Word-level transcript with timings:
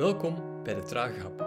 Welkom 0.00 0.62
bij 0.62 0.74
de 0.74 0.82
Trage 0.82 1.20
Hap. 1.20 1.40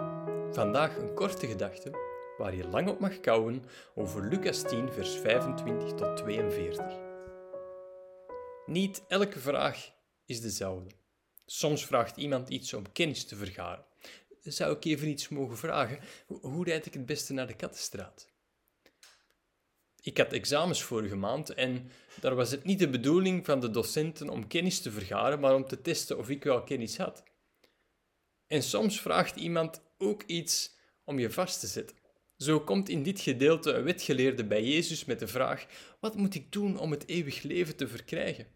Vandaag 0.54 0.96
een 0.96 1.14
korte 1.14 1.46
gedachte 1.46 1.90
waar 2.38 2.54
je 2.54 2.68
lang 2.68 2.88
op 2.88 3.00
mag 3.00 3.20
kouwen 3.20 3.64
over 3.94 4.28
Lucas 4.28 4.62
10, 4.62 4.92
vers 4.92 5.16
25 5.16 5.92
tot 5.92 6.16
42. 6.16 6.84
Niet 8.66 9.04
elke 9.08 9.38
vraag 9.38 9.92
is 10.26 10.40
dezelfde. 10.40 10.90
Soms 11.46 11.86
vraagt 11.86 12.16
iemand 12.16 12.48
iets 12.48 12.74
om 12.74 12.92
kennis 12.92 13.24
te 13.24 13.36
vergaren. 13.36 13.84
Zou 14.42 14.76
ik 14.76 14.84
even 14.84 15.08
iets 15.08 15.28
mogen 15.28 15.56
vragen? 15.56 15.98
Hoe 16.26 16.64
rijd 16.64 16.86
ik 16.86 16.94
het 16.94 17.06
beste 17.06 17.32
naar 17.32 17.46
de 17.46 17.56
Kattenstraat? 17.56 18.28
Ik 20.00 20.18
had 20.18 20.32
examens 20.32 20.82
vorige 20.82 21.16
maand 21.16 21.50
en 21.50 21.90
daar 22.20 22.34
was 22.34 22.50
het 22.50 22.64
niet 22.64 22.78
de 22.78 22.90
bedoeling 22.90 23.44
van 23.44 23.60
de 23.60 23.70
docenten 23.70 24.28
om 24.28 24.46
kennis 24.46 24.80
te 24.80 24.90
vergaren, 24.90 25.40
maar 25.40 25.54
om 25.54 25.66
te 25.66 25.80
testen 25.80 26.18
of 26.18 26.28
ik 26.28 26.44
wel 26.44 26.62
kennis 26.62 26.96
had. 26.96 27.22
En 28.46 28.62
soms 28.62 29.00
vraagt 29.00 29.36
iemand 29.36 29.82
ook 29.98 30.22
iets 30.22 30.76
om 31.04 31.18
je 31.18 31.30
vast 31.30 31.60
te 31.60 31.66
zetten. 31.66 31.96
Zo 32.38 32.60
komt 32.60 32.88
in 32.88 33.02
dit 33.02 33.20
gedeelte 33.20 33.72
een 33.72 33.84
wetgeleerde 33.84 34.44
bij 34.44 34.64
Jezus 34.64 35.04
met 35.04 35.18
de 35.18 35.26
vraag: 35.26 35.66
Wat 36.00 36.16
moet 36.16 36.34
ik 36.34 36.52
doen 36.52 36.78
om 36.78 36.90
het 36.90 37.08
eeuwig 37.08 37.42
leven 37.42 37.76
te 37.76 37.88
verkrijgen? 37.88 38.46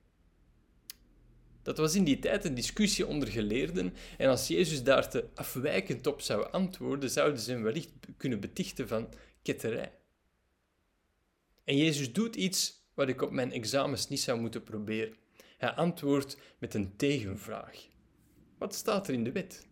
Dat 1.63 1.79
was 1.79 1.95
in 1.95 2.05
die 2.05 2.19
tijd 2.19 2.45
een 2.45 2.55
discussie 2.55 3.07
onder 3.07 3.29
geleerden, 3.29 3.95
en 4.19 4.29
als 4.29 4.47
Jezus 4.47 4.83
daar 4.83 5.11
te 5.11 5.29
afwijkend 5.35 6.07
op 6.07 6.21
zou 6.21 6.51
antwoorden, 6.51 7.11
zouden 7.11 7.41
ze 7.41 7.51
hem 7.51 7.63
wellicht 7.63 7.93
kunnen 8.17 8.41
betichten 8.41 8.89
van 8.89 9.09
ketterij. 9.43 9.93
En 11.65 11.77
Jezus 11.77 12.13
doet 12.13 12.37
iets 12.37 12.87
wat 12.95 13.09
ik 13.09 13.23
op 13.23 13.31
mijn 13.31 13.53
examens 13.53 14.09
niet 14.09 14.21
zou 14.21 14.41
moeten 14.41 14.63
proberen. 14.63 15.15
Hij 15.59 15.71
antwoordt 15.71 16.37
met 16.59 16.75
een 16.75 16.97
tegenvraag. 16.97 17.87
Wat 18.59 18.75
staat 18.75 19.09
er 19.09 19.15
in 19.15 19.25
de 19.25 19.33
wet? 19.33 19.67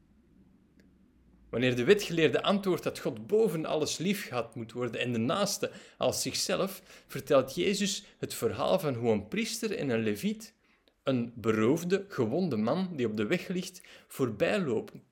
Wanneer 1.57 1.77
de 1.77 1.85
wetgeleerde 1.85 2.43
antwoordt 2.43 2.83
dat 2.83 2.99
God 2.99 3.27
boven 3.27 3.67
alles 3.67 3.99
lief 3.99 4.27
gehad 4.27 4.55
moet 4.55 4.73
worden 4.73 5.01
en 5.01 5.13
de 5.13 5.19
naaste 5.19 5.71
als 5.99 6.23
zichzelf, 6.23 6.83
vertelt 7.07 7.55
Jezus 7.55 8.05
het 8.19 8.35
verhaal 8.35 8.79
van 8.79 8.95
hoe 8.95 9.13
een 9.13 9.29
priester 9.29 9.79
en 9.79 9.89
een 9.89 10.03
leviet, 10.03 10.55
een 11.03 11.33
beroofde, 11.35 12.05
gewonde 12.09 12.57
man 12.57 12.97
die 12.97 13.07
op 13.07 13.17
de 13.17 13.27
weg 13.27 13.49
ligt, 13.49 13.81
voorbij 14.07 14.61
lopen. 14.61 15.03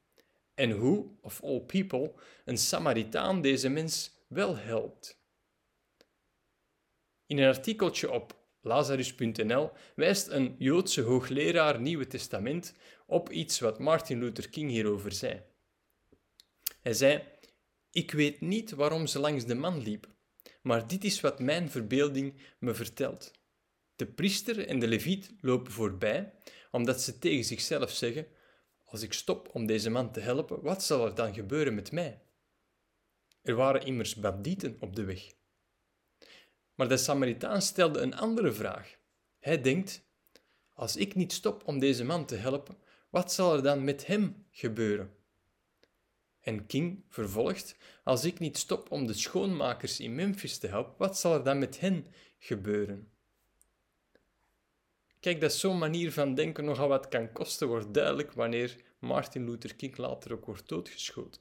En 0.55 0.71
hoe, 0.71 1.07
of 1.21 1.43
all 1.43 1.61
people, 1.61 2.13
een 2.45 2.59
Samaritaan 2.59 3.41
deze 3.41 3.69
mens 3.69 4.11
wel 4.27 4.57
helpt. 4.57 5.19
In 7.27 7.39
een 7.39 7.49
artikeltje 7.49 8.11
op 8.11 8.37
Lazarus.nl 8.61 9.71
wijst 9.95 10.29
een 10.29 10.55
Joodse 10.59 11.03
hoogleraar 11.03 11.81
Nieuwe 11.81 12.07
Testament 12.07 12.75
op 13.07 13.31
iets 13.31 13.61
wat 13.61 13.79
Martin 13.79 14.19
Luther 14.19 14.49
King 14.49 14.71
hierover 14.71 15.13
zei. 15.13 15.43
Hij 16.85 16.95
zei: 16.95 17.23
Ik 17.91 18.11
weet 18.11 18.41
niet 18.41 18.71
waarom 18.71 19.07
ze 19.07 19.19
langs 19.19 19.45
de 19.45 19.55
man 19.55 19.83
liep, 19.83 20.09
maar 20.63 20.87
dit 20.87 21.05
is 21.05 21.21
wat 21.21 21.41
mijn 21.41 21.71
verbeelding 21.71 22.35
me 22.59 22.75
vertelt. 22.75 23.33
De 23.97 24.07
priester 24.07 24.67
en 24.67 24.79
de 24.79 24.87
leviet 24.87 25.35
lopen 25.41 25.73
voorbij, 25.73 26.33
omdat 26.71 27.01
ze 27.01 27.19
tegen 27.19 27.45
zichzelf 27.45 27.91
zeggen: 27.91 28.27
Als 28.85 29.03
ik 29.03 29.13
stop 29.13 29.49
om 29.53 29.67
deze 29.67 29.91
man 29.91 30.13
te 30.13 30.21
helpen, 30.21 30.63
wat 30.63 30.83
zal 30.83 31.07
er 31.07 31.15
dan 31.15 31.35
gebeuren 31.35 31.75
met 31.75 31.93
mij? 31.93 32.23
Er 33.43 33.55
waren 33.55 33.87
immers 33.87 34.15
bandieten 34.15 34.77
op 34.81 34.97
de 34.97 35.05
weg. 35.05 35.35
Maar 36.75 36.89
de 36.89 36.97
Samaritaan 36.97 37.63
stelde 37.63 38.01
een 38.01 38.17
andere 38.17 38.53
vraag. 38.53 38.97
Hij 39.39 39.61
denkt: 39.61 40.09
Als 40.73 40.97
ik 40.97 41.15
niet 41.15 41.33
stop 41.33 41.67
om 41.67 41.79
deze 41.79 42.05
man 42.05 42.27
te 42.27 42.37
helpen, 42.37 42.79
wat 43.11 43.33
zal 43.33 43.55
er 43.55 43.63
dan 43.63 43.85
met 43.85 44.07
hem 44.07 44.47
gebeuren? 44.51 45.24
En 46.45 46.67
King 46.67 47.05
vervolgt: 47.09 47.77
Als 48.03 48.25
ik 48.25 48.39
niet 48.39 48.59
stop 48.59 48.91
om 48.91 49.07
de 49.07 49.13
schoonmakers 49.13 50.01
in 50.01 50.15
Memphis 50.15 50.59
te 50.59 50.67
helpen, 50.67 50.95
wat 50.99 51.19
zal 51.19 51.35
er 51.35 51.45
dan 51.45 51.59
met 51.59 51.81
hen 51.81 52.07
gebeuren? 52.39 53.09
Kijk, 55.21 55.41
dat 55.41 55.53
zo'n 55.53 55.79
manier 55.79 56.13
van 56.13 56.35
denken 56.35 56.65
nogal 56.65 56.89
wat 56.89 57.09
kan 57.09 57.33
kosten, 57.33 57.69
wordt 57.69 57.95
duidelijk 57.95 58.33
wanneer 58.33 58.77
Martin 58.99 59.45
Luther 59.45 59.75
King 59.75 59.97
later 59.97 60.33
ook 60.33 60.47
wordt 60.47 60.69
doodgeschoten. 60.69 61.41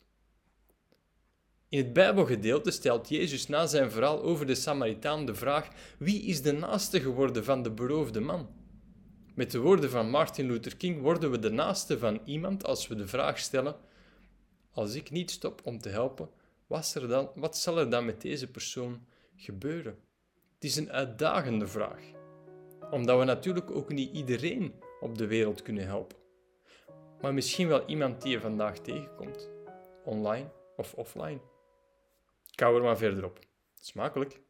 In 1.69 1.77
het 1.77 1.94
Bijbelgedeelte 1.94 2.72
stelt 2.72 3.09
Jezus 3.09 3.47
na 3.47 3.66
zijn 3.66 3.91
verhaal 3.91 4.22
over 4.22 4.45
de 4.45 4.56
Samaritaan 4.56 5.25
de 5.25 5.35
vraag: 5.35 5.67
wie 5.97 6.22
is 6.22 6.41
de 6.41 6.51
naaste 6.51 7.01
geworden 7.01 7.44
van 7.44 7.63
de 7.63 7.72
beroofde 7.72 8.19
man? 8.19 8.50
Met 9.35 9.51
de 9.51 9.59
woorden 9.59 9.89
van 9.89 10.09
Martin 10.09 10.47
Luther 10.47 10.77
King 10.77 11.01
worden 11.01 11.31
we 11.31 11.39
de 11.39 11.51
naaste 11.51 12.00
van 12.00 12.22
iemand 12.25 12.66
als 12.66 12.88
we 12.88 12.95
de 12.95 13.07
vraag 13.07 13.39
stellen: 13.39 13.75
als 14.73 14.95
ik 14.95 15.11
niet 15.11 15.31
stop 15.31 15.61
om 15.63 15.79
te 15.79 15.89
helpen, 15.89 16.29
wat, 16.67 17.57
zal 17.57 17.78
er 17.78 17.89
dan 17.89 18.06
met 18.06 18.22
deze 18.22 18.51
persoon 18.51 19.06
gebeuren? 19.35 20.00
Het 20.53 20.63
is 20.63 20.75
een 20.75 20.91
uitdagende 20.91 21.67
vraag, 21.67 22.01
omdat 22.91 23.19
we 23.19 23.25
natuurlijk 23.25 23.72
ook 23.72 23.91
niet 23.91 24.13
iedereen 24.13 24.73
op 25.00 25.17
de 25.17 25.28
wereld 25.28 25.62
kunnen 25.62 25.85
helpen. 25.85 26.17
Maar 27.22 27.33
misschien 27.33 27.67
wel 27.67 27.85
iemand 27.85 28.22
die 28.22 28.31
je 28.31 28.39
vandaag 28.39 28.79
tegenkomt, 28.79 29.50
online 30.06 30.51
of 30.75 30.94
offline. 30.94 31.39
Kou 32.56 32.75
er 32.75 32.83
maar 32.83 32.97
verder 32.97 33.25
op. 33.25 33.39
Smakelijk. 33.79 34.44